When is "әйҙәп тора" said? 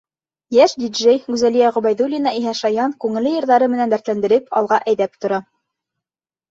4.93-5.45